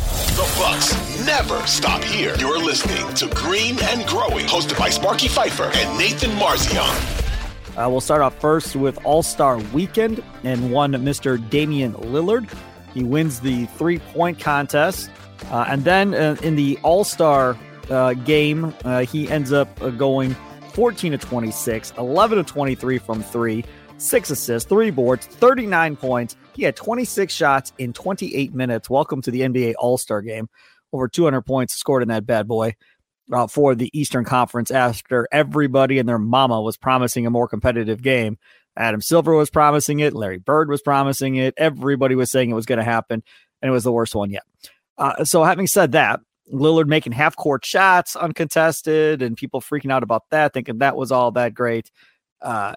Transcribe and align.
The 0.00 0.54
Bucks 0.58 1.26
never 1.26 1.66
stop 1.66 2.02
here. 2.02 2.34
You're 2.38 2.58
listening 2.62 3.12
to 3.14 3.28
Green 3.34 3.78
and 3.82 4.06
Growing, 4.06 4.46
hosted 4.46 4.78
by 4.78 4.88
Sparky 4.88 5.28
Fifer 5.28 5.70
and 5.74 5.98
Nathan 5.98 6.30
Marzion. 6.30 7.20
Uh, 7.76 7.88
we'll 7.90 8.00
start 8.00 8.22
off 8.22 8.38
first 8.40 8.76
with 8.76 8.98
All 9.04 9.22
Star 9.22 9.58
Weekend 9.58 10.22
and 10.42 10.72
one 10.72 10.92
Mr. 10.92 11.38
Damian 11.50 11.92
Lillard. 11.94 12.50
He 12.94 13.04
wins 13.04 13.40
the 13.40 13.66
three 13.66 13.98
point 13.98 14.38
contest. 14.40 15.10
Uh, 15.50 15.66
and 15.68 15.84
then 15.84 16.14
uh, 16.14 16.36
in 16.42 16.56
the 16.56 16.78
All 16.82 17.04
Star 17.04 17.56
uh, 17.90 18.14
game, 18.14 18.74
uh, 18.84 19.00
he 19.04 19.28
ends 19.28 19.52
up 19.52 19.68
uh, 19.82 19.90
going 19.90 20.34
14 20.72 21.12
to 21.12 21.18
26, 21.18 21.92
11 21.98 22.38
to 22.38 22.44
23 22.44 22.98
from 22.98 23.22
three, 23.22 23.64
six 23.98 24.30
assists, 24.30 24.68
three 24.68 24.90
boards, 24.90 25.26
39 25.26 25.96
points. 25.96 26.36
He 26.54 26.64
had 26.64 26.76
26 26.76 27.32
shots 27.32 27.72
in 27.78 27.92
28 27.92 28.54
minutes. 28.54 28.90
Welcome 28.90 29.22
to 29.22 29.30
the 29.30 29.40
NBA 29.42 29.74
All 29.78 29.98
Star 29.98 30.22
game. 30.22 30.48
Over 30.92 31.08
200 31.08 31.42
points 31.42 31.74
scored 31.74 32.02
in 32.02 32.08
that 32.08 32.26
bad 32.26 32.48
boy 32.48 32.74
uh, 33.32 33.46
for 33.46 33.74
the 33.74 33.90
Eastern 33.98 34.24
Conference 34.24 34.70
after 34.70 35.28
everybody 35.30 35.98
and 35.98 36.08
their 36.08 36.18
mama 36.18 36.60
was 36.60 36.76
promising 36.76 37.26
a 37.26 37.30
more 37.30 37.48
competitive 37.48 38.02
game. 38.02 38.38
Adam 38.76 39.00
Silver 39.00 39.34
was 39.34 39.50
promising 39.50 40.00
it. 40.00 40.14
Larry 40.14 40.38
Bird 40.38 40.68
was 40.68 40.82
promising 40.82 41.36
it. 41.36 41.54
Everybody 41.56 42.14
was 42.14 42.30
saying 42.30 42.50
it 42.50 42.54
was 42.54 42.66
going 42.66 42.78
to 42.78 42.84
happen, 42.84 43.22
and 43.60 43.68
it 43.68 43.72
was 43.72 43.84
the 43.84 43.92
worst 43.92 44.14
one 44.14 44.30
yet. 44.30 44.44
Uh, 44.96 45.24
so, 45.24 45.42
having 45.44 45.66
said 45.66 45.92
that, 45.92 46.20
Lillard 46.52 46.86
making 46.86 47.12
half 47.12 47.36
court 47.36 47.64
shots 47.64 48.16
uncontested, 48.16 49.22
and 49.22 49.36
people 49.36 49.60
freaking 49.60 49.92
out 49.92 50.02
about 50.02 50.24
that, 50.30 50.52
thinking 50.52 50.78
that 50.78 50.96
was 50.96 51.12
all 51.12 51.32
that 51.32 51.54
great. 51.54 51.90
Uh, 52.40 52.74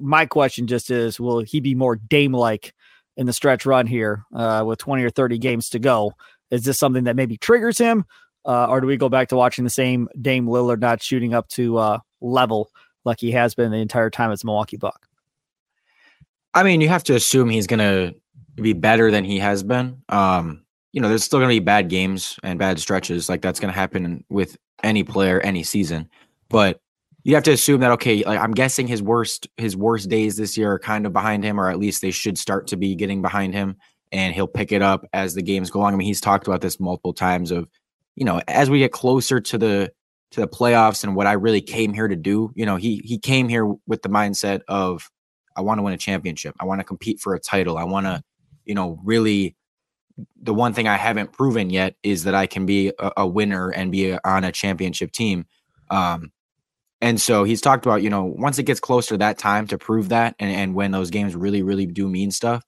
my 0.00 0.26
question 0.26 0.66
just 0.66 0.90
is 0.90 1.18
will 1.18 1.40
he 1.40 1.60
be 1.60 1.74
more 1.74 1.96
Dame 1.96 2.32
like 2.32 2.74
in 3.18 3.26
the 3.26 3.32
stretch 3.32 3.66
run 3.66 3.86
here 3.86 4.24
uh, 4.34 4.64
with 4.66 4.78
20 4.78 5.02
or 5.02 5.10
30 5.10 5.36
games 5.38 5.68
to 5.70 5.78
go? 5.78 6.14
Is 6.50 6.64
this 6.64 6.78
something 6.78 7.04
that 7.04 7.16
maybe 7.16 7.36
triggers 7.36 7.76
him? 7.76 8.06
Uh, 8.46 8.66
or 8.66 8.80
do 8.80 8.86
we 8.86 8.96
go 8.96 9.10
back 9.10 9.28
to 9.28 9.36
watching 9.36 9.64
the 9.64 9.70
same 9.70 10.08
Dame 10.18 10.46
Lillard 10.46 10.80
not 10.80 11.02
shooting 11.02 11.34
up 11.34 11.48
to 11.48 11.76
uh, 11.76 11.98
level 12.22 12.70
like 13.04 13.20
he 13.20 13.32
has 13.32 13.54
been 13.54 13.70
the 13.70 13.76
entire 13.76 14.08
time 14.08 14.30
as 14.30 14.44
Milwaukee 14.44 14.78
Buck? 14.78 15.06
I 16.54 16.62
mean, 16.62 16.80
you 16.80 16.88
have 16.88 17.04
to 17.04 17.14
assume 17.14 17.50
he's 17.50 17.66
going 17.66 17.80
to 17.80 18.14
be 18.54 18.72
better 18.72 19.10
than 19.10 19.24
he 19.24 19.38
has 19.38 19.62
been. 19.62 20.02
Um, 20.08 20.62
you 20.92 21.00
know, 21.00 21.08
there's 21.08 21.24
still 21.24 21.38
going 21.38 21.50
to 21.50 21.54
be 21.54 21.64
bad 21.64 21.88
games 21.88 22.38
and 22.42 22.58
bad 22.58 22.78
stretches. 22.78 23.28
Like 23.28 23.42
that's 23.42 23.60
going 23.60 23.72
to 23.72 23.78
happen 23.78 24.24
with 24.30 24.56
any 24.82 25.02
player, 25.02 25.40
any 25.40 25.62
season. 25.62 26.08
But 26.48 26.80
you 27.28 27.34
have 27.34 27.44
to 27.44 27.52
assume 27.52 27.82
that 27.82 27.90
okay, 27.90 28.24
like 28.24 28.40
I'm 28.40 28.52
guessing 28.52 28.86
his 28.86 29.02
worst 29.02 29.48
his 29.58 29.76
worst 29.76 30.08
days 30.08 30.38
this 30.38 30.56
year 30.56 30.72
are 30.72 30.78
kind 30.78 31.04
of 31.04 31.12
behind 31.12 31.44
him, 31.44 31.60
or 31.60 31.68
at 31.68 31.78
least 31.78 32.00
they 32.00 32.10
should 32.10 32.38
start 32.38 32.66
to 32.68 32.76
be 32.78 32.94
getting 32.94 33.20
behind 33.20 33.52
him, 33.52 33.76
and 34.10 34.34
he'll 34.34 34.46
pick 34.46 34.72
it 34.72 34.80
up 34.80 35.04
as 35.12 35.34
the 35.34 35.42
games 35.42 35.70
go 35.70 35.80
along. 35.80 35.92
I 35.92 35.96
mean, 35.98 36.06
he's 36.06 36.22
talked 36.22 36.46
about 36.46 36.62
this 36.62 36.80
multiple 36.80 37.12
times 37.12 37.50
of 37.50 37.68
you 38.16 38.24
know, 38.24 38.40
as 38.48 38.70
we 38.70 38.78
get 38.78 38.92
closer 38.92 39.40
to 39.40 39.58
the 39.58 39.92
to 40.30 40.40
the 40.40 40.48
playoffs 40.48 41.04
and 41.04 41.14
what 41.14 41.26
I 41.26 41.32
really 41.32 41.60
came 41.60 41.92
here 41.92 42.08
to 42.08 42.16
do, 42.16 42.50
you 42.54 42.64
know, 42.64 42.76
he 42.76 43.02
he 43.04 43.18
came 43.18 43.46
here 43.46 43.74
with 43.86 44.00
the 44.00 44.08
mindset 44.08 44.62
of 44.66 45.10
I 45.54 45.60
want 45.60 45.80
to 45.80 45.82
win 45.82 45.92
a 45.92 45.98
championship. 45.98 46.54
I 46.58 46.64
want 46.64 46.80
to 46.80 46.84
compete 46.84 47.20
for 47.20 47.34
a 47.34 47.38
title. 47.38 47.76
I 47.76 47.84
want 47.84 48.06
to, 48.06 48.24
you 48.64 48.74
know, 48.74 48.98
really 49.04 49.54
the 50.40 50.54
one 50.54 50.72
thing 50.72 50.88
I 50.88 50.96
haven't 50.96 51.32
proven 51.32 51.68
yet 51.68 51.94
is 52.02 52.24
that 52.24 52.34
I 52.34 52.46
can 52.46 52.64
be 52.64 52.90
a, 52.98 53.12
a 53.18 53.26
winner 53.26 53.68
and 53.68 53.92
be 53.92 54.12
a, 54.12 54.20
on 54.24 54.44
a 54.44 54.50
championship 54.50 55.12
team. 55.12 55.44
Um, 55.90 56.32
and 57.00 57.20
so 57.20 57.44
he's 57.44 57.60
talked 57.60 57.86
about, 57.86 58.02
you 58.02 58.10
know, 58.10 58.24
once 58.24 58.58
it 58.58 58.64
gets 58.64 58.80
closer 58.80 59.14
to 59.14 59.18
that 59.18 59.38
time 59.38 59.66
to 59.68 59.78
prove 59.78 60.08
that, 60.08 60.34
and, 60.38 60.50
and 60.50 60.74
when 60.74 60.90
those 60.90 61.10
games 61.10 61.36
really, 61.36 61.62
really 61.62 61.86
do 61.86 62.08
mean 62.08 62.30
stuff, 62.30 62.64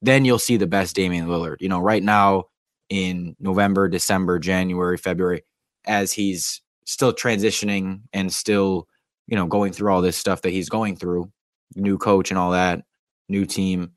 then 0.00 0.24
you'll 0.24 0.38
see 0.38 0.56
the 0.56 0.66
best 0.66 0.96
Damian 0.96 1.26
Lillard. 1.26 1.56
You 1.60 1.68
know, 1.68 1.80
right 1.80 2.02
now 2.02 2.44
in 2.88 3.36
November, 3.38 3.88
December, 3.88 4.38
January, 4.38 4.96
February, 4.96 5.42
as 5.84 6.12
he's 6.12 6.62
still 6.86 7.12
transitioning 7.12 8.00
and 8.12 8.32
still, 8.32 8.88
you 9.26 9.36
know, 9.36 9.46
going 9.46 9.72
through 9.72 9.92
all 9.92 10.00
this 10.00 10.16
stuff 10.16 10.42
that 10.42 10.50
he's 10.50 10.68
going 10.70 10.96
through, 10.96 11.30
new 11.76 11.98
coach 11.98 12.30
and 12.30 12.38
all 12.38 12.52
that, 12.52 12.80
new 13.28 13.44
team, 13.44 13.92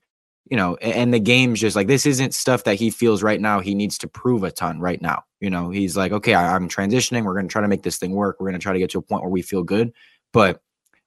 you 0.53 0.57
know, 0.57 0.75
and, 0.75 1.11
the 1.11 1.19
game's 1.19 1.59
just 1.59 1.75
like 1.75 1.87
this 1.87 2.05
isn't 2.05 2.31
stuff 2.31 2.65
that 2.65 2.75
he 2.75 2.91
feels 2.91 3.23
right 3.23 3.41
now 3.41 3.59
he 3.59 3.73
needs 3.73 3.97
to 3.97 4.07
prove 4.07 4.43
a 4.43 4.51
ton 4.51 4.79
right 4.79 5.01
now. 5.01 5.23
You 5.39 5.49
know, 5.49 5.71
he's 5.71 5.97
like, 5.97 6.11
okay, 6.11 6.35
I, 6.35 6.55
I'm 6.55 6.69
transitioning. 6.69 7.23
We're 7.23 7.33
going 7.33 7.47
to 7.47 7.51
try 7.51 7.63
to 7.63 7.67
make 7.67 7.81
this 7.81 7.97
thing 7.97 8.11
work. 8.11 8.37
We're 8.39 8.49
going 8.49 8.59
to 8.59 8.63
try 8.63 8.71
to 8.71 8.77
get 8.77 8.91
to 8.91 8.99
a 8.99 9.01
point 9.01 9.23
where 9.23 9.31
we 9.31 9.41
feel 9.41 9.63
good. 9.63 9.91
But 10.31 10.61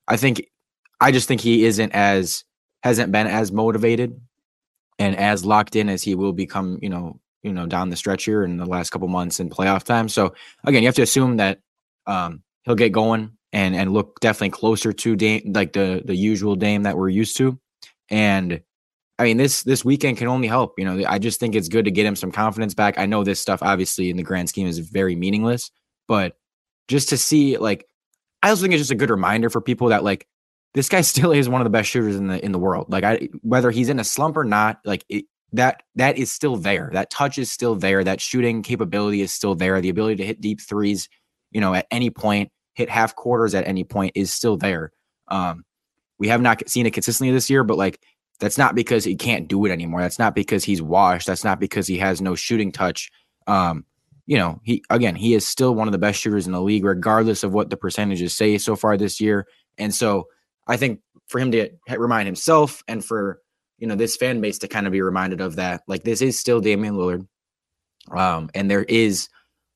I 0.09 0.17
think, 0.17 0.45
I 1.01 1.13
just 1.13 1.29
think 1.29 1.41
he 1.41 1.65
isn't 1.65 1.93
as, 1.93 2.43
hasn't 2.83 3.13
been 3.13 3.29
as 3.29 3.53
motivated 3.53 4.21
and 4.99 5.15
as 5.15 5.45
locked 5.45 5.77
in 5.77 5.89
as 5.89 6.03
he 6.03 6.17
will 6.17 6.33
become, 6.33 6.81
you 6.83 6.89
know, 6.89 7.21
you 7.45 7.53
know 7.53 7.67
down 7.67 7.91
the 7.91 7.97
stretch 7.97 8.25
here 8.25 8.43
in 8.43 8.57
the 8.57 8.67
last 8.67 8.91
couple 8.91 9.07
months 9.07 9.39
in 9.39 9.49
playoff 9.49 9.85
time. 9.85 10.09
So 10.09 10.35
again, 10.65 10.83
you 10.83 10.89
have 10.89 10.97
to 10.97 11.03
assume 11.03 11.37
that 11.37 11.61
um, 12.09 12.43
he'll 12.65 12.75
get 12.75 12.91
going 12.91 13.31
and 13.53 13.77
and 13.77 13.93
look 13.93 14.19
definitely 14.19 14.51
closer 14.51 14.93
to 14.93 15.15
Dame, 15.15 15.53
like 15.55 15.73
the 15.73 16.03
the 16.05 16.17
usual 16.17 16.57
Dame 16.57 16.83
that 16.83 16.97
we're 16.97 17.11
used 17.11 17.37
to. 17.37 17.57
And 18.11 18.61
I 19.19 19.25
mean 19.25 19.37
this 19.37 19.63
this 19.63 19.85
weekend 19.85 20.19
can 20.19 20.29
only 20.29 20.49
help. 20.49 20.79
You 20.79 20.85
know, 20.85 21.09
I 21.09 21.19
just 21.19 21.41
think 21.41 21.55
it's 21.55 21.69
good 21.69 21.87
to 21.87 21.91
get 21.91 22.07
him 22.07 22.17
some 22.17 22.33
confidence 22.33 22.75
back. 22.75 22.99
I 22.99 23.07
know 23.07 23.25
this 23.25 23.41
stuff 23.41 23.63
obviously 23.63 24.11
in 24.11 24.17
the 24.17 24.23
grand 24.23 24.49
scheme 24.49 24.67
is 24.67 24.79
very 24.79 25.17
meaningless, 25.17 25.71
but 26.07 26.37
just 26.89 27.09
to 27.11 27.19
see 27.19 27.57
like 27.57 27.87
I 28.43 28.51
also 28.51 28.63
think 28.63 28.75
it's 28.75 28.83
just 28.83 28.91
a 28.91 28.97
good 28.97 29.11
reminder 29.11 29.51
for 29.51 29.61
people 29.61 29.89
that 29.89 30.05
like 30.05 30.27
this 30.75 30.89
guy 30.89 31.01
still 31.03 31.33
is 31.33 31.49
one 31.49 31.61
of 31.61 31.65
the 31.65 31.71
best 31.71 31.89
shooters 31.89 32.17
in 32.17 32.29
the 32.29 32.45
in 32.45 32.53
the 32.53 32.59
world. 32.59 32.87
Like 32.89 33.05
I 33.05 33.29
whether 33.43 33.71
he's 33.71 33.89
in 33.89 33.99
a 33.99 34.05
slump 34.05 34.37
or 34.37 34.45
not, 34.45 34.81
like 34.85 35.05
it, 35.09 35.25
that 35.53 35.83
that 35.95 36.19
is 36.19 36.31
still 36.31 36.57
there. 36.57 36.91
That 36.93 37.11
touch 37.11 37.39
is 37.39 37.51
still 37.51 37.75
there. 37.75 38.05
That 38.05 38.21
shooting 38.21 38.63
capability 38.63 39.23
is 39.23 39.33
still 39.33 39.55
there. 39.55 39.81
The 39.81 39.89
ability 39.89 40.17
to 40.17 40.27
hit 40.27 40.41
deep 40.41 40.61
threes, 40.61 41.09
you 41.51 41.61
know, 41.61 41.73
at 41.75 41.87
any 41.91 42.11
point, 42.11 42.51
hit 42.75 42.91
half 42.91 43.17
quarters 43.17 43.55
at 43.55 43.67
any 43.67 43.85
point 43.85 44.13
is 44.15 44.33
still 44.33 44.57
there. 44.57 44.93
Um, 45.29 45.65
we 46.19 46.29
have 46.29 46.41
not 46.41 46.69
seen 46.69 46.87
it 46.87 46.93
consistently 46.93 47.33
this 47.33 47.51
year, 47.51 47.65
but 47.65 47.79
like 47.79 48.01
that's 48.39 48.59
not 48.59 48.75
because 48.75 49.05
he 49.05 49.17
can't 49.17 49.49
do 49.49 49.65
it 49.65 49.71
anymore. 49.71 50.01
That's 50.01 50.19
not 50.19 50.35
because 50.35 50.65
he's 50.65 50.83
washed. 50.83 51.27
That's 51.27 51.45
not 51.45 51.61
because 51.61 51.87
he 51.87 51.99
has 51.99 52.21
no 52.21 52.35
shooting 52.35 52.73
touch. 52.73 53.11
Um, 53.47 53.85
you 54.27 54.37
know, 54.37 54.61
he 54.65 54.83
again, 54.91 55.15
he 55.15 55.35
is 55.35 55.47
still 55.47 55.75
one 55.75 55.89
of 55.89 55.93
the 55.93 55.99
best 55.99 56.21
shooters 56.21 56.47
in 56.47 56.53
the 56.53 56.61
league, 56.61 56.85
regardless 56.85 57.45
of 57.45 57.55
what 57.55 57.71
the 57.71 57.77
percentages 57.77 58.35
say 58.35 58.59
so 58.59 58.77
far 58.77 58.97
this 58.97 59.21
year. 59.21 59.47
And 59.79 59.95
so 59.95 60.27
I 60.67 60.77
think 60.77 61.01
for 61.29 61.39
him 61.39 61.53
to 61.53 61.71
remind 61.89 62.27
himself 62.27 62.83
and 62.89 63.05
for 63.05 63.41
you 63.79 63.87
know 63.87 63.95
this 63.95 64.17
fan 64.17 64.41
base 64.41 64.59
to 64.59 64.69
kind 64.69 64.87
of 64.87 64.93
be 64.93 65.03
reminded 65.03 65.41
of 65.41 65.57
that 65.57 65.83
like 65.87 66.05
this 66.05 66.23
is 66.23 66.39
still 66.39 66.61
Damian 66.61 66.95
Lillard 66.95 67.27
um 68.17 68.51
and 68.55 68.71
there 68.71 68.85
is 68.85 69.29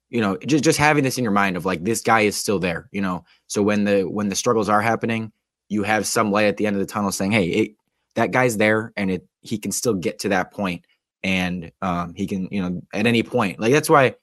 you 0.08 0.20
know 0.20 0.36
just 0.38 0.64
just 0.64 0.78
having 0.78 1.04
this 1.04 1.18
in 1.18 1.24
your 1.24 1.32
mind 1.32 1.56
of 1.56 1.64
like 1.64 1.84
this 1.84 2.00
guy 2.00 2.20
is 2.20 2.36
still 2.36 2.58
there 2.58 2.88
you 2.92 3.00
know 3.00 3.24
so 3.46 3.62
when 3.62 3.84
the 3.84 4.02
when 4.02 4.28
the 4.28 4.36
struggles 4.36 4.68
are 4.68 4.80
happening 4.80 5.32
you 5.68 5.82
have 5.82 6.06
some 6.06 6.30
light 6.30 6.46
at 6.46 6.56
the 6.56 6.66
end 6.66 6.76
of 6.76 6.80
the 6.80 6.86
tunnel 6.86 7.12
saying 7.12 7.32
hey 7.32 7.46
it, 7.46 7.70
that 8.14 8.30
guy's 8.30 8.56
there 8.56 8.92
and 8.96 9.10
it 9.10 9.26
he 9.40 9.58
can 9.58 9.72
still 9.72 9.94
get 9.94 10.18
to 10.20 10.30
that 10.30 10.52
point 10.52 10.84
and 11.22 11.72
um 11.82 12.12
he 12.14 12.26
can 12.26 12.48
you 12.50 12.60
know 12.60 12.82
at 12.92 13.06
any 13.06 13.22
point 13.22 13.60
like 13.60 13.72
that's 13.72 13.90
why 13.90 14.14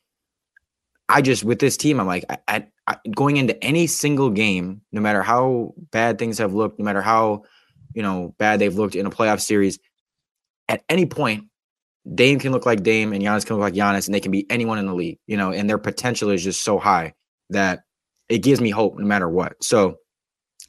I 1.09 1.21
just 1.21 1.43
with 1.43 1.59
this 1.59 1.77
team 1.77 1.99
I'm 1.99 2.07
like 2.07 2.25
going 3.15 3.37
into 3.37 3.61
any 3.63 3.87
single 3.87 4.29
game 4.29 4.81
no 4.91 5.01
matter 5.01 5.21
how 5.21 5.73
bad 5.91 6.19
things 6.19 6.37
have 6.37 6.53
looked 6.53 6.79
no 6.79 6.85
matter 6.85 7.01
how 7.01 7.43
you 7.97 8.03
know, 8.03 8.35
bad 8.37 8.59
they've 8.59 8.75
looked 8.75 8.93
in 8.93 9.07
a 9.07 9.09
playoff 9.09 9.41
series. 9.41 9.79
At 10.69 10.83
any 10.87 11.07
point, 11.07 11.45
Dame 12.13 12.37
can 12.37 12.51
look 12.51 12.63
like 12.63 12.83
Dame 12.83 13.11
and 13.11 13.23
Giannis 13.23 13.43
can 13.43 13.55
look 13.55 13.63
like 13.63 13.73
Giannis 13.73 14.07
and 14.07 14.13
they 14.13 14.19
can 14.19 14.31
be 14.31 14.45
anyone 14.51 14.77
in 14.77 14.85
the 14.85 14.93
league, 14.93 15.17
you 15.25 15.35
know, 15.35 15.51
and 15.51 15.67
their 15.67 15.79
potential 15.79 16.29
is 16.29 16.43
just 16.43 16.63
so 16.63 16.77
high 16.77 17.15
that 17.49 17.79
it 18.29 18.43
gives 18.43 18.61
me 18.61 18.69
hope 18.69 18.99
no 18.99 19.05
matter 19.05 19.27
what. 19.27 19.61
So 19.63 19.97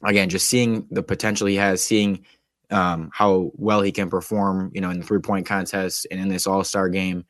again, 0.03 0.29
just 0.29 0.49
seeing 0.49 0.87
the 0.89 1.03
potential 1.03 1.45
he 1.45 1.55
has, 1.57 1.83
seeing 1.83 2.25
um, 2.71 3.09
how 3.13 3.51
well 3.55 3.81
he 3.81 3.91
can 3.91 4.09
perform, 4.09 4.71
you 4.73 4.81
know, 4.81 4.89
in 4.89 4.99
the 4.99 5.05
three 5.05 5.19
point 5.19 5.45
contest 5.45 6.07
and 6.11 6.19
in 6.19 6.29
this 6.29 6.47
All 6.47 6.63
Star 6.63 6.89
game, 6.89 7.25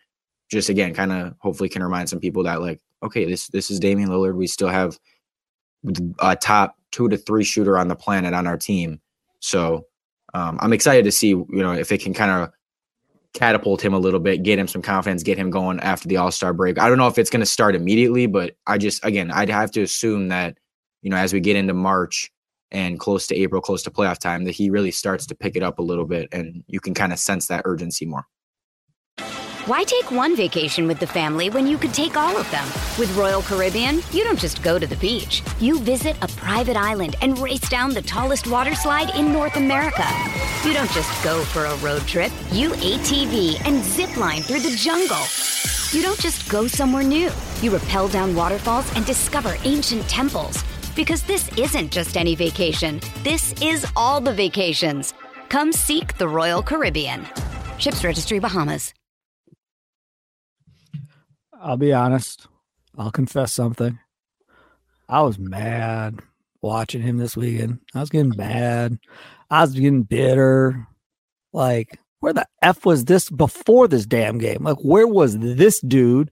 just 0.49 0.69
again, 0.69 0.93
kind 0.93 1.11
of 1.11 1.33
hopefully 1.39 1.69
can 1.69 1.83
remind 1.83 2.09
some 2.09 2.19
people 2.19 2.43
that 2.43 2.61
like, 2.61 2.81
okay, 3.03 3.25
this 3.25 3.47
this 3.47 3.71
is 3.71 3.79
Damian 3.79 4.09
Lillard. 4.09 4.35
We 4.35 4.47
still 4.47 4.69
have 4.69 4.99
a 6.19 6.35
top 6.35 6.75
two 6.91 7.07
to 7.09 7.17
three 7.17 7.43
shooter 7.43 7.77
on 7.77 7.87
the 7.87 7.95
planet 7.95 8.33
on 8.33 8.47
our 8.47 8.57
team. 8.57 8.99
So 9.39 9.85
um, 10.33 10.57
I'm 10.61 10.73
excited 10.73 11.05
to 11.05 11.11
see, 11.11 11.29
you 11.29 11.47
know, 11.49 11.71
if 11.71 11.91
it 11.91 12.01
can 12.01 12.13
kind 12.13 12.31
of 12.31 12.51
catapult 13.33 13.83
him 13.83 13.93
a 13.93 13.99
little 13.99 14.19
bit, 14.19 14.43
get 14.43 14.59
him 14.59 14.67
some 14.67 14.81
confidence, 14.81 15.23
get 15.23 15.37
him 15.37 15.49
going 15.49 15.79
after 15.79 16.07
the 16.07 16.17
All 16.17 16.31
Star 16.31 16.53
break. 16.53 16.79
I 16.79 16.89
don't 16.89 16.97
know 16.97 17.07
if 17.07 17.17
it's 17.17 17.29
going 17.29 17.41
to 17.41 17.45
start 17.45 17.75
immediately, 17.75 18.27
but 18.27 18.55
I 18.67 18.77
just 18.77 19.03
again, 19.05 19.31
I'd 19.31 19.49
have 19.49 19.71
to 19.71 19.81
assume 19.81 20.27
that, 20.29 20.57
you 21.01 21.09
know, 21.09 21.17
as 21.17 21.31
we 21.31 21.39
get 21.39 21.55
into 21.55 21.73
March 21.73 22.31
and 22.71 22.99
close 22.99 23.27
to 23.27 23.35
April, 23.35 23.61
close 23.61 23.83
to 23.83 23.91
playoff 23.91 24.19
time, 24.19 24.43
that 24.45 24.51
he 24.51 24.69
really 24.69 24.91
starts 24.91 25.25
to 25.27 25.35
pick 25.35 25.55
it 25.55 25.63
up 25.63 25.79
a 25.79 25.83
little 25.83 26.05
bit, 26.05 26.29
and 26.31 26.63
you 26.67 26.79
can 26.79 26.93
kind 26.93 27.13
of 27.13 27.19
sense 27.19 27.47
that 27.47 27.63
urgency 27.65 28.05
more. 28.05 28.25
Why 29.69 29.83
take 29.83 30.09
one 30.09 30.35
vacation 30.35 30.87
with 30.87 30.99
the 30.99 31.05
family 31.05 31.51
when 31.51 31.67
you 31.67 31.77
could 31.77 31.93
take 31.93 32.17
all 32.17 32.35
of 32.35 32.49
them? 32.49 32.65
With 32.97 33.15
Royal 33.15 33.43
Caribbean, 33.43 34.01
you 34.11 34.23
don't 34.23 34.39
just 34.39 34.63
go 34.63 34.79
to 34.79 34.87
the 34.87 34.95
beach. 34.95 35.43
You 35.59 35.79
visit 35.79 36.15
a 36.23 36.27
private 36.27 36.75
island 36.75 37.17
and 37.21 37.37
race 37.37 37.69
down 37.69 37.93
the 37.93 38.01
tallest 38.01 38.47
water 38.47 38.73
slide 38.73 39.15
in 39.15 39.31
North 39.31 39.57
America. 39.57 40.07
You 40.65 40.73
don't 40.73 40.89
just 40.91 41.23
go 41.23 41.43
for 41.43 41.65
a 41.65 41.75
road 41.77 42.01
trip. 42.07 42.31
You 42.51 42.71
ATV 42.71 43.63
and 43.67 43.83
zip 43.83 44.17
line 44.17 44.41
through 44.41 44.61
the 44.61 44.75
jungle. 44.75 45.21
You 45.91 46.01
don't 46.01 46.19
just 46.19 46.49
go 46.49 46.65
somewhere 46.65 47.03
new. 47.03 47.29
You 47.61 47.77
rappel 47.77 48.07
down 48.07 48.35
waterfalls 48.35 48.91
and 48.95 49.05
discover 49.05 49.55
ancient 49.65 50.07
temples. 50.09 50.63
Because 50.99 51.23
this 51.23 51.49
isn't 51.57 51.93
just 51.93 52.17
any 52.17 52.35
vacation. 52.35 52.99
This 53.23 53.53
is 53.61 53.87
all 53.95 54.19
the 54.19 54.33
vacations. 54.33 55.13
Come 55.47 55.71
seek 55.71 56.17
the 56.17 56.27
Royal 56.27 56.61
Caribbean. 56.61 57.25
Ships 57.77 58.03
Registry 58.03 58.39
Bahamas. 58.39 58.93
I'll 61.57 61.77
be 61.77 61.93
honest. 61.93 62.47
I'll 62.97 63.11
confess 63.11 63.53
something. 63.53 63.97
I 65.07 65.21
was 65.21 65.39
mad 65.39 66.19
watching 66.61 67.01
him 67.01 67.15
this 67.15 67.37
weekend. 67.37 67.79
I 67.95 68.01
was 68.01 68.09
getting 68.09 68.35
mad. 68.35 68.99
I 69.49 69.61
was 69.61 69.75
getting 69.75 70.03
bitter. 70.03 70.85
Like, 71.53 71.97
where 72.19 72.33
the 72.33 72.45
F 72.61 72.85
was 72.85 73.05
this 73.05 73.29
before 73.29 73.87
this 73.87 74.05
damn 74.05 74.37
game? 74.37 74.65
Like, 74.65 74.79
where 74.81 75.07
was 75.07 75.37
this 75.39 75.79
dude 75.79 76.29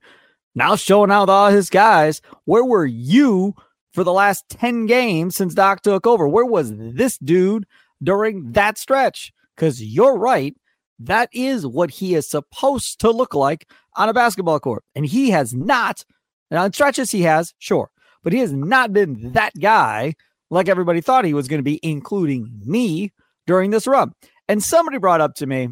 now 0.54 0.76
showing 0.76 1.10
out 1.10 1.30
all 1.30 1.48
his 1.48 1.70
guys? 1.70 2.20
Where 2.44 2.66
were 2.66 2.84
you 2.84 3.54
for 3.98 4.04
the 4.04 4.12
last 4.12 4.48
10 4.50 4.86
games 4.86 5.34
since 5.34 5.54
Doc 5.54 5.82
took 5.82 6.06
over? 6.06 6.28
Where 6.28 6.44
was 6.44 6.72
this 6.72 7.18
dude 7.18 7.66
during 8.00 8.52
that 8.52 8.78
stretch? 8.78 9.32
Because 9.56 9.82
you're 9.82 10.16
right. 10.16 10.54
That 11.00 11.28
is 11.32 11.66
what 11.66 11.90
he 11.90 12.14
is 12.14 12.30
supposed 12.30 13.00
to 13.00 13.10
look 13.10 13.34
like 13.34 13.68
on 13.96 14.08
a 14.08 14.14
basketball 14.14 14.60
court. 14.60 14.84
And 14.94 15.04
he 15.04 15.30
has 15.30 15.52
not, 15.52 16.04
and 16.48 16.60
on 16.60 16.72
stretches 16.72 17.10
he 17.10 17.22
has, 17.22 17.54
sure, 17.58 17.90
but 18.22 18.32
he 18.32 18.38
has 18.38 18.52
not 18.52 18.92
been 18.92 19.32
that 19.32 19.58
guy 19.58 20.14
like 20.48 20.68
everybody 20.68 21.00
thought 21.00 21.24
he 21.24 21.34
was 21.34 21.48
going 21.48 21.58
to 21.58 21.64
be, 21.64 21.80
including 21.82 22.52
me 22.64 23.12
during 23.48 23.72
this 23.72 23.88
run. 23.88 24.12
And 24.46 24.62
somebody 24.62 24.98
brought 24.98 25.20
up 25.20 25.34
to 25.34 25.46
me 25.48 25.70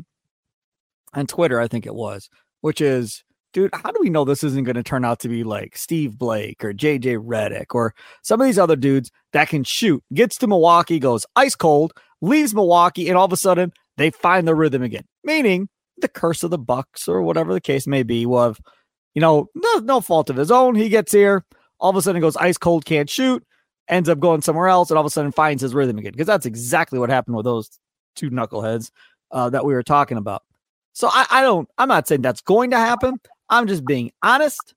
on 1.14 1.28
Twitter, 1.28 1.60
I 1.60 1.68
think 1.68 1.86
it 1.86 1.94
was, 1.94 2.28
which 2.60 2.80
is, 2.80 3.22
dude, 3.56 3.70
how 3.72 3.90
do 3.90 3.98
we 4.02 4.10
know 4.10 4.22
this 4.22 4.44
isn't 4.44 4.64
going 4.64 4.76
to 4.76 4.82
turn 4.82 5.02
out 5.02 5.18
to 5.18 5.30
be 5.30 5.42
like 5.42 5.78
Steve 5.78 6.18
Blake 6.18 6.62
or 6.62 6.74
JJ 6.74 7.24
Redick 7.24 7.74
or 7.74 7.94
some 8.20 8.38
of 8.38 8.44
these 8.44 8.58
other 8.58 8.76
dudes 8.76 9.10
that 9.32 9.48
can 9.48 9.64
shoot, 9.64 10.04
gets 10.12 10.36
to 10.36 10.46
Milwaukee, 10.46 10.98
goes 10.98 11.24
ice 11.36 11.54
cold, 11.54 11.94
leaves 12.20 12.54
Milwaukee, 12.54 13.08
and 13.08 13.16
all 13.16 13.24
of 13.24 13.32
a 13.32 13.36
sudden 13.38 13.72
they 13.96 14.10
find 14.10 14.46
the 14.46 14.54
rhythm 14.54 14.82
again. 14.82 15.04
Meaning 15.24 15.70
the 15.96 16.06
curse 16.06 16.42
of 16.42 16.50
the 16.50 16.58
Bucks 16.58 17.08
or 17.08 17.22
whatever 17.22 17.54
the 17.54 17.60
case 17.62 17.86
may 17.86 18.02
be. 18.02 18.24
Have, 18.30 18.60
you 19.14 19.22
know, 19.22 19.48
no, 19.54 19.78
no 19.78 20.02
fault 20.02 20.28
of 20.28 20.36
his 20.36 20.50
own. 20.50 20.74
He 20.74 20.90
gets 20.90 21.12
here, 21.12 21.42
all 21.80 21.88
of 21.88 21.96
a 21.96 22.02
sudden 22.02 22.20
goes 22.20 22.36
ice 22.36 22.58
cold, 22.58 22.84
can't 22.84 23.08
shoot, 23.08 23.42
ends 23.88 24.10
up 24.10 24.20
going 24.20 24.42
somewhere 24.42 24.68
else, 24.68 24.90
and 24.90 24.98
all 24.98 25.02
of 25.02 25.06
a 25.06 25.10
sudden 25.10 25.32
finds 25.32 25.62
his 25.62 25.72
rhythm 25.72 25.96
again. 25.96 26.12
Because 26.12 26.26
that's 26.26 26.44
exactly 26.44 26.98
what 26.98 27.08
happened 27.08 27.36
with 27.36 27.46
those 27.46 27.70
two 28.16 28.28
knuckleheads 28.28 28.90
uh, 29.30 29.48
that 29.48 29.64
we 29.64 29.72
were 29.72 29.82
talking 29.82 30.18
about. 30.18 30.42
So 30.92 31.08
I, 31.10 31.26
I 31.30 31.42
don't, 31.42 31.66
I'm 31.78 31.88
not 31.88 32.06
saying 32.06 32.20
that's 32.20 32.42
going 32.42 32.72
to 32.72 32.78
happen. 32.78 33.18
I'm 33.48 33.66
just 33.66 33.84
being 33.84 34.12
honest 34.22 34.74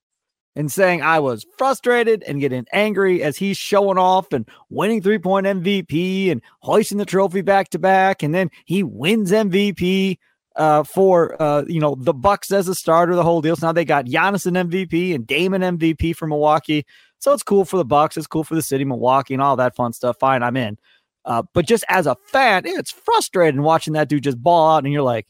and 0.56 0.71
saying 0.71 1.01
I 1.01 1.19
was 1.19 1.45
frustrated 1.57 2.24
and 2.24 2.39
getting 2.39 2.66
angry 2.74 3.24
as 3.24 3.38
he's 3.38 3.57
showing 3.57 3.98
off 3.98 4.33
and 4.33 4.48
winning 4.69 5.01
three 5.01 5.19
point 5.19 5.45
MVP 5.45 6.31
and 6.31 6.42
hoisting 6.60 6.98
the 6.98 7.06
trophy 7.06 7.42
back 7.42 7.69
to 7.69 7.80
back. 7.80 8.24
And 8.24 8.33
then 8.33 8.50
he 8.66 8.83
wins 8.83 9.31
MVP 9.31 10.18
uh, 10.56 10.83
for 10.83 11.42
uh, 11.42 11.63
you 11.68 11.80
know 11.80 11.95
the 11.98 12.13
Bucks 12.13 12.51
as 12.51 12.68
a 12.68 12.75
starter, 12.75 13.16
the 13.16 13.24
whole 13.24 13.42
deal. 13.42 13.56
So 13.56 13.68
now 13.68 13.71
they 13.71 13.86
got 13.86 14.06
Giannis 14.06 14.45
an 14.45 14.69
MVP 14.69 15.15
and 15.15 15.25
Damon 15.25 15.62
MVP 15.62 16.15
for 16.15 16.27
Milwaukee. 16.27 16.86
So 17.19 17.33
it's 17.33 17.44
cool 17.44 17.65
for 17.65 17.77
the 17.77 17.86
Bucks. 17.86 18.18
It's 18.18 18.27
cool 18.27 18.44
for 18.44 18.56
the 18.56 18.62
city, 18.62 18.86
Milwaukee, 18.86 19.33
and 19.33 19.44
all 19.44 19.56
that 19.56 19.75
fun 19.75 19.94
stuff. 19.94 20.18
Fine, 20.19 20.44
I'm 20.44 20.57
in. 20.57 20.77
Uh, 21.25 21.44
but 21.54 21.65
just 21.65 21.83
as 21.89 22.07
a 22.07 22.15
fan, 22.15 22.63
it's 22.65 22.92
frustrating 22.92 23.62
watching 23.62 23.94
that 23.94 24.10
dude 24.10 24.24
just 24.24 24.42
ball 24.42 24.75
out, 24.75 24.83
and 24.83 24.92
you're 24.92 25.01
like, 25.01 25.27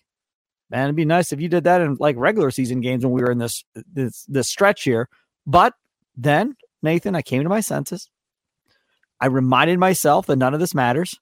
man, 0.70 0.86
it'd 0.86 0.96
be 0.96 1.06
nice 1.06 1.32
if 1.32 1.42
you 1.42 1.50
did 1.50 1.64
that 1.64 1.82
in 1.82 1.98
like 2.00 2.16
regular 2.18 2.52
season 2.52 2.82
games 2.82 3.04
when 3.04 3.14
we 3.14 3.22
were 3.22 3.32
in 3.32 3.38
this 3.38 3.64
this 3.94 4.26
this 4.28 4.48
stretch 4.48 4.84
here. 4.84 5.10
But 5.46 5.74
then, 6.16 6.56
Nathan, 6.82 7.16
I 7.16 7.22
came 7.22 7.44
to 7.44 7.50
my 7.50 7.62
senses. 7.62 8.10
I 9.22 9.28
reminded 9.28 9.80
myself 9.80 10.28
that 10.28 10.38
none 10.38 10.54
of 10.54 10.60
this 10.60 10.76
matters. 10.76 11.20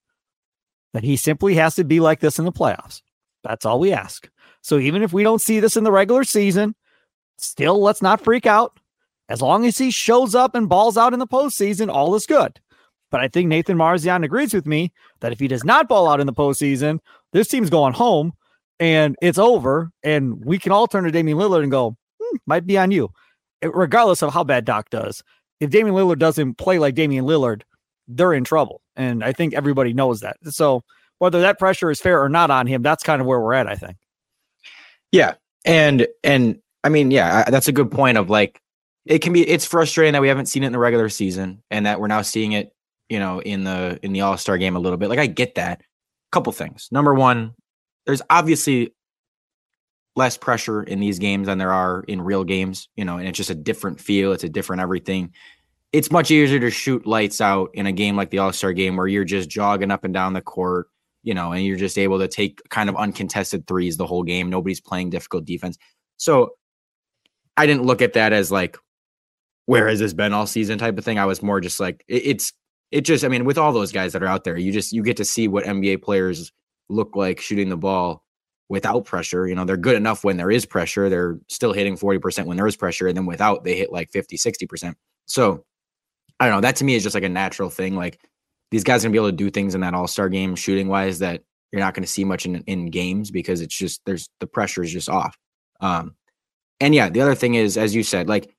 That 0.93 1.03
he 1.03 1.17
simply 1.17 1.55
has 1.55 1.75
to 1.75 1.83
be 1.83 1.99
like 1.99 2.21
this 2.21 2.39
in 2.39 2.45
the 2.45 2.51
playoffs. 2.51 3.01
That's 3.43 3.65
all 3.65 3.79
we 3.79 3.93
ask. 3.93 4.29
So 4.61 4.79
even 4.79 5.03
if 5.03 5.13
we 5.13 5.23
don't 5.23 5.41
see 5.41 5.59
this 5.59 5.77
in 5.77 5.83
the 5.83 5.91
regular 5.91 6.23
season, 6.23 6.75
still 7.37 7.81
let's 7.81 8.01
not 8.01 8.21
freak 8.21 8.45
out. 8.45 8.79
As 9.29 9.41
long 9.41 9.65
as 9.65 9.77
he 9.77 9.91
shows 9.91 10.33
up 10.33 10.55
and 10.55 10.69
balls 10.69 10.97
out 10.97 11.13
in 11.13 11.19
the 11.19 11.27
postseason, 11.27 11.91
all 11.91 12.15
is 12.15 12.25
good. 12.25 12.59
But 13.11 13.21
I 13.21 13.27
think 13.27 13.47
Nathan 13.47 13.77
Marzion 13.77 14.23
agrees 14.23 14.53
with 14.53 14.65
me 14.65 14.91
that 15.19 15.31
if 15.31 15.39
he 15.39 15.47
does 15.47 15.63
not 15.63 15.87
ball 15.87 16.09
out 16.09 16.19
in 16.19 16.27
the 16.27 16.33
postseason, 16.33 16.99
this 17.31 17.47
team's 17.47 17.69
going 17.69 17.93
home 17.93 18.33
and 18.79 19.15
it's 19.21 19.37
over. 19.37 19.91
And 20.03 20.43
we 20.43 20.59
can 20.59 20.71
all 20.71 20.87
turn 20.87 21.03
to 21.03 21.11
Damian 21.11 21.37
Lillard 21.37 21.63
and 21.63 21.71
go, 21.71 21.97
hmm, 22.21 22.37
might 22.45 22.65
be 22.65 22.77
on 22.77 22.91
you, 22.91 23.09
regardless 23.63 24.21
of 24.21 24.33
how 24.33 24.43
bad 24.43 24.65
Doc 24.65 24.89
does. 24.89 25.23
If 25.59 25.69
Damian 25.71 25.95
Lillard 25.95 26.19
doesn't 26.19 26.55
play 26.55 26.79
like 26.79 26.95
Damian 26.95 27.25
Lillard, 27.25 27.63
they're 28.07 28.33
in 28.33 28.43
trouble. 28.43 28.81
And 28.95 29.23
I 29.23 29.33
think 29.33 29.53
everybody 29.53 29.93
knows 29.93 30.21
that. 30.21 30.37
So 30.49 30.83
whether 31.19 31.41
that 31.41 31.59
pressure 31.59 31.89
is 31.89 31.99
fair 31.99 32.21
or 32.21 32.29
not 32.29 32.51
on 32.51 32.67
him, 32.67 32.81
that's 32.81 33.03
kind 33.03 33.21
of 33.21 33.27
where 33.27 33.39
we're 33.39 33.53
at, 33.53 33.67
I 33.67 33.75
think. 33.75 33.97
Yeah. 35.11 35.33
And, 35.65 36.07
and 36.23 36.59
I 36.83 36.89
mean, 36.89 37.11
yeah, 37.11 37.49
that's 37.49 37.67
a 37.67 37.71
good 37.71 37.91
point 37.91 38.17
of 38.17 38.29
like, 38.29 38.61
it 39.05 39.19
can 39.19 39.33
be, 39.33 39.47
it's 39.47 39.65
frustrating 39.65 40.13
that 40.13 40.21
we 40.21 40.27
haven't 40.27 40.45
seen 40.45 40.63
it 40.63 40.67
in 40.67 40.73
the 40.73 40.79
regular 40.79 41.09
season 41.09 41.63
and 41.71 41.85
that 41.85 41.99
we're 41.99 42.07
now 42.07 42.21
seeing 42.21 42.51
it, 42.51 42.73
you 43.09 43.19
know, 43.19 43.41
in 43.41 43.63
the, 43.63 43.99
in 44.03 44.13
the 44.13 44.21
all 44.21 44.37
star 44.37 44.57
game 44.57 44.75
a 44.75 44.79
little 44.79 44.97
bit. 44.97 45.09
Like, 45.09 45.19
I 45.19 45.27
get 45.27 45.55
that. 45.55 45.81
Couple 46.31 46.51
things. 46.53 46.89
Number 46.91 47.13
one, 47.13 47.55
there's 48.07 48.23
obviously 48.31 48.95
less 50.15 50.35
pressure 50.35 50.81
in 50.81 50.99
these 50.99 51.19
games 51.19 51.45
than 51.45 51.59
there 51.59 51.71
are 51.71 52.03
in 52.07 52.21
real 52.21 52.43
games, 52.43 52.89
you 52.95 53.05
know, 53.05 53.17
and 53.17 53.27
it's 53.27 53.37
just 53.37 53.51
a 53.51 53.55
different 53.55 54.01
feel. 54.01 54.31
It's 54.33 54.43
a 54.43 54.49
different 54.49 54.81
everything 54.81 55.33
it's 55.93 56.11
much 56.11 56.29
easier 56.31 56.59
to 56.59 56.69
shoot 56.69 57.07
lights 57.07 57.39
out 57.39 57.69
in 57.73 57.85
a 57.85 57.93
game 57.93 58.17
like 58.17 58.29
the 58.29 58.39
All 58.39 58.51
Star 58.51 58.73
game 58.73 58.97
where 58.97 59.07
you're 59.07 59.23
just 59.23 59.49
jogging 59.49 59.89
up 59.89 60.03
and 60.03 60.13
down 60.13 60.33
the 60.33 60.41
court 60.41 60.87
you 61.27 61.33
know, 61.33 61.51
and 61.51 61.65
you're 61.65 61.75
just 61.75 61.97
able 61.97 62.19
to 62.19 62.27
take 62.29 62.61
kind 62.69 62.87
of 62.87 62.95
uncontested 62.95 63.67
threes 63.67 63.97
the 63.97 64.07
whole 64.07 64.23
game. 64.23 64.49
Nobody's 64.49 64.79
playing 64.79 65.09
difficult 65.09 65.43
defense. 65.43 65.77
So 66.15 66.51
I 67.57 67.65
didn't 67.65 67.83
look 67.83 68.01
at 68.01 68.13
that 68.13 68.31
as 68.31 68.49
like, 68.49 68.77
where 69.65 69.89
has 69.89 69.99
this 69.99 70.13
been 70.13 70.31
all 70.31 70.47
season 70.47 70.77
type 70.77 70.97
of 70.97 71.03
thing. 71.03 71.19
I 71.19 71.25
was 71.25 71.43
more 71.43 71.59
just 71.59 71.81
like, 71.81 72.05
it, 72.07 72.25
it's, 72.25 72.53
it 72.91 73.01
just, 73.01 73.25
I 73.25 73.27
mean, 73.27 73.43
with 73.43 73.57
all 73.57 73.73
those 73.73 73.91
guys 73.91 74.13
that 74.13 74.23
are 74.23 74.27
out 74.27 74.45
there, 74.45 74.57
you 74.57 74.71
just, 74.71 74.93
you 74.93 75.03
get 75.03 75.17
to 75.17 75.25
see 75.25 75.49
what 75.49 75.65
NBA 75.65 76.01
players 76.01 76.53
look 76.89 77.15
like 77.15 77.39
shooting 77.39 77.69
the 77.69 77.77
ball 77.77 78.23
without 78.69 79.05
pressure. 79.05 79.47
You 79.47 79.55
know, 79.55 79.65
they're 79.65 79.77
good 79.77 79.95
enough 79.95 80.23
when 80.23 80.37
there 80.37 80.51
is 80.51 80.65
pressure. 80.65 81.09
They're 81.09 81.39
still 81.47 81.73
hitting 81.73 81.97
40% 81.97 82.45
when 82.45 82.57
there 82.57 82.67
is 82.67 82.75
pressure. 82.75 83.07
And 83.07 83.15
then 83.15 83.25
without, 83.25 83.63
they 83.63 83.75
hit 83.75 83.91
like 83.91 84.11
50, 84.11 84.37
60%. 84.37 84.95
So 85.25 85.63
I 86.39 86.47
don't 86.47 86.55
know. 86.55 86.61
That 86.61 86.75
to 86.77 86.85
me 86.85 86.95
is 86.95 87.03
just 87.03 87.15
like 87.15 87.23
a 87.23 87.29
natural 87.29 87.69
thing. 87.69 87.95
Like 87.95 88.19
these 88.71 88.83
guys 88.83 89.03
are 89.03 89.07
gonna 89.07 89.13
be 89.13 89.17
able 89.17 89.29
to 89.29 89.35
do 89.35 89.49
things 89.49 89.75
in 89.75 89.81
that 89.81 89.93
All 89.93 90.07
Star 90.07 90.29
game 90.29 90.55
shooting 90.55 90.87
wise 90.87 91.19
that 91.19 91.43
you're 91.71 91.81
not 91.81 91.93
going 91.93 92.03
to 92.03 92.11
see 92.11 92.23
much 92.23 92.45
in 92.45 92.63
in 92.67 92.89
games 92.89 93.31
because 93.31 93.61
it's 93.61 93.75
just 93.75 94.01
there's 94.05 94.29
the 94.39 94.47
pressure 94.47 94.83
is 94.83 94.91
just 94.91 95.09
off. 95.09 95.37
Um, 95.81 96.15
and 96.79 96.93
yeah, 96.93 97.09
the 97.09 97.21
other 97.21 97.35
thing 97.35 97.55
is, 97.55 97.77
as 97.77 97.95
you 97.95 98.03
said, 98.03 98.29
like 98.29 98.53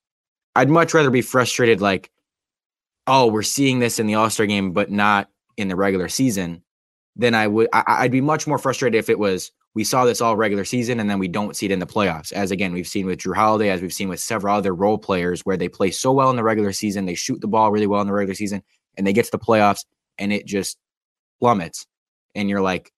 I'd 0.54 0.68
much 0.68 0.94
rather 0.94 1.11
be 1.11 1.23
frustrated, 1.23 1.80
like, 1.80 2.11
oh, 3.06 3.28
we're 3.28 3.42
seeing 3.42 3.78
this 3.78 3.99
in 3.99 4.06
the 4.06 4.16
All 4.16 4.30
Star 4.30 4.47
game, 4.47 4.73
but 4.73 4.90
not 4.90 5.28
in 5.56 5.68
the 5.68 5.76
regular 5.76 6.08
season. 6.08 6.62
Than 7.18 7.34
I 7.34 7.48
would, 7.48 7.68
I, 7.72 7.84
I'd 7.87 8.12
be 8.12 8.20
much 8.20 8.46
more 8.46 8.58
frustrated 8.58 8.96
if 8.96 9.08
it 9.08 9.18
was, 9.18 9.50
we 9.75 9.84
saw 9.84 10.04
this 10.04 10.20
all 10.20 10.37
regular 10.37 10.64
season 10.64 11.00
and 11.00 11.10
then 11.10 11.18
we 11.18 11.28
don't 11.28 11.56
see 11.56 11.66
it 11.66 11.72
in 11.72 11.78
the 11.78 11.87
playoffs. 11.87 12.32
As 12.32 12.50
again, 12.50 12.72
we've 12.72 12.87
seen 12.87 13.06
with 13.06 13.18
Jrue 13.18 13.34
Holiday, 13.34 13.70
as 13.70 13.82
we've 13.82 13.92
seen 13.92 14.08
with 14.08 14.20
several 14.20 14.54
other 14.54 14.75
role 14.75 14.98
players 14.98 15.42
where 15.42 15.56
they 15.56 15.68
play 15.68 15.90
so 15.90 16.12
well 16.12 16.30
in 16.30 16.37
the 16.37 16.42
regular 16.42 16.72
season, 16.72 17.06
they 17.06 17.14
shoot 17.14 17.40
the 17.40 17.48
ball 17.48 17.70
really 17.70 17.87
well 17.87 18.00
in 18.00 18.06
the 18.06 18.12
regular 18.12 18.34
season, 18.34 18.62
and 18.96 19.06
they 19.06 19.12
get 19.12 19.25
to 19.26 19.30
the 19.30 19.38
playoffs 19.38 19.84
and 20.18 20.32
it 20.32 20.46
just 20.46 20.78
plummets. 21.40 21.87
And 22.34 22.48
you're 22.48 22.60
like, 22.60 22.92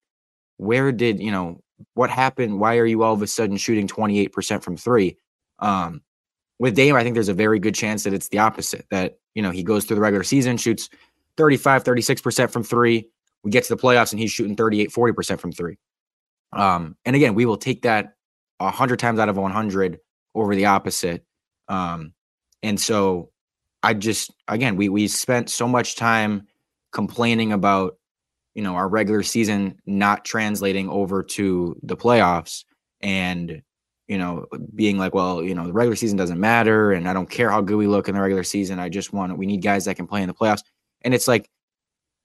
where 0.56 0.92
did, 0.92 1.20
you 1.20 1.30
know, 1.30 1.60
what 1.94 2.10
happened? 2.10 2.60
Why 2.60 2.76
are 2.76 2.86
you 2.86 3.02
all 3.02 3.14
of 3.14 3.22
a 3.22 3.26
sudden 3.26 3.56
shooting 3.56 3.88
28% 3.88 4.62
from 4.62 4.76
three? 4.76 5.16
Um, 5.58 6.02
with 6.58 6.74
Dame, 6.74 6.94
I 6.94 7.02
think 7.02 7.14
there's 7.14 7.28
a 7.28 7.34
very 7.34 7.58
good 7.58 7.74
chance 7.74 8.04
that 8.04 8.12
it's 8.12 8.28
the 8.28 8.38
opposite, 8.38 8.86
that, 8.90 9.18
you 9.34 9.42
know, 9.42 9.50
he 9.50 9.62
goes 9.62 9.84
through 9.84 9.96
the 9.96 10.02
regular 10.02 10.24
season, 10.24 10.56
shoots 10.56 10.90
35, 11.36 11.84
36% 11.84 12.50
from 12.50 12.62
three. 12.62 13.08
We 13.42 13.50
get 13.50 13.64
to 13.64 13.74
the 13.74 13.80
playoffs 13.80 14.12
and 14.12 14.20
he's 14.20 14.30
shooting 14.30 14.56
38, 14.56 14.90
40% 14.90 15.40
from 15.40 15.52
three. 15.52 15.78
Um, 16.52 16.96
and 17.04 17.16
again, 17.16 17.34
we 17.34 17.46
will 17.46 17.56
take 17.56 17.82
that 17.82 18.14
a 18.58 18.70
hundred 18.70 18.98
times 18.98 19.18
out 19.18 19.28
of 19.28 19.36
100 19.36 19.98
over 20.34 20.54
the 20.54 20.66
opposite. 20.66 21.24
Um, 21.68 22.12
and 22.62 22.78
so 22.78 23.30
I 23.82 23.94
just, 23.94 24.32
again, 24.48 24.76
we, 24.76 24.88
we 24.88 25.08
spent 25.08 25.48
so 25.48 25.66
much 25.66 25.96
time 25.96 26.46
complaining 26.92 27.52
about, 27.52 27.96
you 28.54 28.62
know, 28.62 28.74
our 28.74 28.88
regular 28.88 29.22
season 29.22 29.80
not 29.86 30.24
translating 30.24 30.88
over 30.88 31.22
to 31.22 31.76
the 31.82 31.96
playoffs 31.96 32.64
and, 33.00 33.62
you 34.08 34.18
know, 34.18 34.46
being 34.74 34.98
like, 34.98 35.14
well, 35.14 35.42
you 35.42 35.54
know, 35.54 35.66
the 35.66 35.72
regular 35.72 35.96
season 35.96 36.18
doesn't 36.18 36.40
matter. 36.40 36.92
And 36.92 37.08
I 37.08 37.12
don't 37.12 37.30
care 37.30 37.48
how 37.48 37.60
good 37.60 37.76
we 37.76 37.86
look 37.86 38.08
in 38.08 38.16
the 38.16 38.20
regular 38.20 38.42
season. 38.42 38.78
I 38.78 38.88
just 38.88 39.12
want, 39.12 39.38
we 39.38 39.46
need 39.46 39.62
guys 39.62 39.84
that 39.84 39.94
can 39.94 40.06
play 40.06 40.20
in 40.20 40.28
the 40.28 40.34
playoffs. 40.34 40.62
And 41.02 41.14
it's 41.14 41.28
like, 41.28 41.48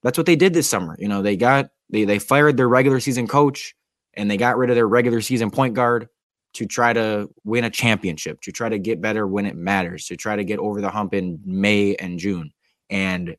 that's 0.06 0.16
what 0.16 0.26
they 0.26 0.36
did 0.36 0.54
this 0.54 0.70
summer. 0.70 0.96
You 1.00 1.08
know, 1.08 1.20
they 1.20 1.36
got, 1.36 1.70
they, 1.90 2.04
they 2.04 2.20
fired 2.20 2.56
their 2.56 2.68
regular 2.68 3.00
season 3.00 3.26
coach 3.26 3.74
and 4.14 4.30
they 4.30 4.36
got 4.36 4.56
rid 4.56 4.70
of 4.70 4.76
their 4.76 4.86
regular 4.86 5.20
season 5.20 5.50
point 5.50 5.74
guard 5.74 6.08
to 6.54 6.64
try 6.64 6.92
to 6.92 7.28
win 7.42 7.64
a 7.64 7.70
championship, 7.70 8.40
to 8.42 8.52
try 8.52 8.68
to 8.68 8.78
get 8.78 9.00
better 9.00 9.26
when 9.26 9.46
it 9.46 9.56
matters, 9.56 10.06
to 10.06 10.16
try 10.16 10.36
to 10.36 10.44
get 10.44 10.60
over 10.60 10.80
the 10.80 10.90
hump 10.90 11.12
in 11.12 11.40
May 11.44 11.96
and 11.96 12.20
June. 12.20 12.52
And 12.88 13.36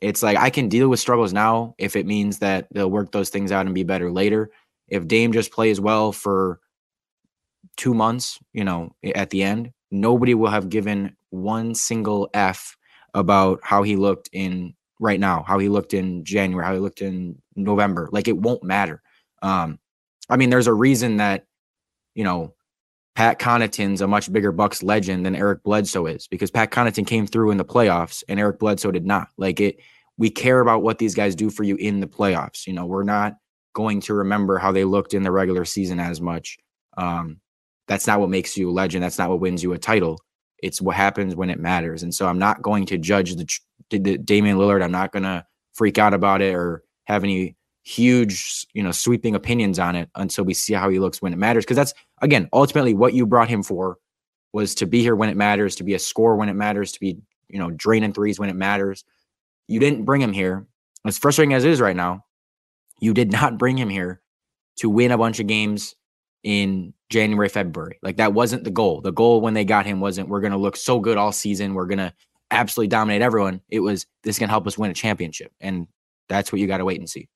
it's 0.00 0.20
like 0.20 0.36
I 0.36 0.50
can 0.50 0.68
deal 0.68 0.88
with 0.88 0.98
struggles 0.98 1.32
now 1.32 1.76
if 1.78 1.94
it 1.94 2.06
means 2.06 2.38
that 2.38 2.66
they'll 2.72 2.90
work 2.90 3.12
those 3.12 3.30
things 3.30 3.52
out 3.52 3.66
and 3.66 3.74
be 3.74 3.84
better 3.84 4.10
later. 4.10 4.50
If 4.88 5.06
Dame 5.06 5.32
just 5.32 5.52
plays 5.52 5.80
well 5.80 6.10
for 6.10 6.58
two 7.76 7.94
months, 7.94 8.40
you 8.52 8.64
know, 8.64 8.96
at 9.14 9.30
the 9.30 9.44
end, 9.44 9.70
nobody 9.92 10.34
will 10.34 10.50
have 10.50 10.70
given 10.70 11.16
one 11.30 11.76
single 11.76 12.28
F 12.34 12.76
about 13.14 13.60
how 13.62 13.84
he 13.84 13.94
looked 13.94 14.28
in 14.32 14.74
right 15.00 15.18
now, 15.18 15.42
how 15.42 15.58
he 15.58 15.68
looked 15.68 15.94
in 15.94 16.24
January, 16.24 16.64
how 16.64 16.74
he 16.74 16.78
looked 16.78 17.02
in 17.02 17.40
November. 17.56 18.08
Like 18.12 18.28
it 18.28 18.36
won't 18.36 18.62
matter. 18.62 19.02
Um, 19.42 19.80
I 20.28 20.36
mean, 20.36 20.50
there's 20.50 20.68
a 20.68 20.74
reason 20.74 21.16
that, 21.16 21.46
you 22.14 22.22
know, 22.22 22.54
Pat 23.16 23.40
Connaughton's 23.40 24.02
a 24.02 24.06
much 24.06 24.32
bigger 24.32 24.52
Bucks 24.52 24.82
legend 24.82 25.26
than 25.26 25.34
Eric 25.34 25.62
Bledsoe 25.64 26.06
is 26.06 26.28
because 26.28 26.50
Pat 26.50 26.70
Connaughton 26.70 27.06
came 27.06 27.26
through 27.26 27.50
in 27.50 27.56
the 27.56 27.64
playoffs 27.64 28.22
and 28.28 28.38
Eric 28.38 28.60
Bledsoe 28.60 28.92
did 28.92 29.04
not. 29.04 29.28
Like 29.36 29.58
it, 29.58 29.80
we 30.16 30.30
care 30.30 30.60
about 30.60 30.82
what 30.82 30.98
these 30.98 31.14
guys 31.14 31.34
do 31.34 31.50
for 31.50 31.64
you 31.64 31.76
in 31.76 32.00
the 32.00 32.06
playoffs. 32.06 32.66
You 32.66 32.74
know, 32.74 32.86
we're 32.86 33.02
not 33.02 33.34
going 33.72 34.00
to 34.02 34.14
remember 34.14 34.58
how 34.58 34.70
they 34.70 34.84
looked 34.84 35.14
in 35.14 35.22
the 35.22 35.32
regular 35.32 35.64
season 35.64 35.98
as 35.98 36.20
much. 36.20 36.58
Um, 36.96 37.40
that's 37.88 38.06
not 38.06 38.20
what 38.20 38.30
makes 38.30 38.56
you 38.56 38.70
a 38.70 38.72
legend. 38.72 39.02
That's 39.02 39.18
not 39.18 39.30
what 39.30 39.40
wins 39.40 39.62
you 39.62 39.72
a 39.72 39.78
title. 39.78 40.20
It's 40.62 40.80
what 40.80 40.94
happens 40.94 41.34
when 41.34 41.50
it 41.50 41.58
matters. 41.58 42.02
And 42.02 42.14
so 42.14 42.28
I'm 42.28 42.38
not 42.38 42.62
going 42.62 42.86
to 42.86 42.98
judge 42.98 43.34
the, 43.34 43.46
the 43.90 44.18
Damian 44.18 44.56
Lillard. 44.56 44.82
I'm 44.82 44.92
not 44.92 45.12
going 45.12 45.24
to 45.24 45.44
freak 45.74 45.98
out 45.98 46.14
about 46.14 46.42
it 46.42 46.54
or 46.54 46.82
have 47.04 47.24
any 47.24 47.56
huge, 47.82 48.66
you 48.72 48.82
know, 48.82 48.92
sweeping 48.92 49.34
opinions 49.34 49.78
on 49.78 49.96
it 49.96 50.08
until 50.14 50.44
we 50.44 50.54
see 50.54 50.74
how 50.74 50.88
he 50.88 50.98
looks 50.98 51.22
when 51.22 51.32
it 51.32 51.38
matters. 51.38 51.64
Because 51.64 51.76
that's 51.76 51.94
again, 52.22 52.48
ultimately 52.52 52.94
what 52.94 53.14
you 53.14 53.26
brought 53.26 53.48
him 53.48 53.62
for 53.62 53.98
was 54.52 54.74
to 54.76 54.86
be 54.86 55.00
here 55.00 55.16
when 55.16 55.28
it 55.28 55.36
matters, 55.36 55.76
to 55.76 55.84
be 55.84 55.94
a 55.94 55.98
score 55.98 56.36
when 56.36 56.48
it 56.48 56.54
matters, 56.54 56.92
to 56.92 57.00
be, 57.00 57.18
you 57.48 57.58
know, 57.58 57.70
draining 57.70 58.12
threes 58.12 58.38
when 58.38 58.50
it 58.50 58.56
matters. 58.56 59.04
You 59.68 59.80
didn't 59.80 60.04
bring 60.04 60.20
him 60.20 60.32
here. 60.32 60.66
As 61.06 61.18
frustrating 61.18 61.54
as 61.54 61.64
it 61.64 61.70
is 61.70 61.80
right 61.80 61.96
now, 61.96 62.24
you 63.00 63.14
did 63.14 63.32
not 63.40 63.58
bring 63.58 63.76
him 63.76 63.88
here 63.88 64.20
to 64.76 64.90
win 64.90 65.10
a 65.10 65.18
bunch 65.18 65.40
of 65.40 65.46
games 65.46 65.94
in 66.42 66.94
January, 67.10 67.48
February. 67.48 67.98
Like 68.02 68.16
that 68.16 68.32
wasn't 68.32 68.64
the 68.64 68.70
goal. 68.70 69.00
The 69.00 69.12
goal 69.12 69.40
when 69.40 69.54
they 69.54 69.64
got 69.64 69.86
him 69.86 70.00
wasn't 70.00 70.28
we're 70.28 70.40
going 70.40 70.52
to 70.52 70.58
look 70.58 70.76
so 70.76 71.00
good 71.00 71.18
all 71.18 71.32
season. 71.32 71.74
We're 71.74 71.86
going 71.86 71.98
to 71.98 72.12
absolutely 72.50 72.88
dominate 72.88 73.22
everyone. 73.22 73.60
It 73.68 73.80
was 73.80 74.06
this 74.22 74.38
can 74.38 74.48
help 74.48 74.66
us 74.66 74.78
win 74.78 74.90
a 74.90 74.94
championship. 74.94 75.52
And 75.60 75.86
that's 76.28 76.52
what 76.52 76.60
you 76.60 76.66
got 76.66 76.78
to 76.78 76.84
wait 76.84 76.98
and 76.98 77.08
see. 77.08 77.28